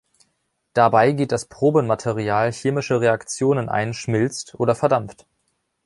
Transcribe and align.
Dabei 0.73 1.11
geht 1.11 1.31
das 1.31 1.45
Probenmaterial 1.45 2.51
chemische 2.53 2.99
Reaktionen 3.01 3.69
ein, 3.69 3.93
schmilzt 3.93 4.55
oder 4.59 4.73
verdampft. 4.73 5.27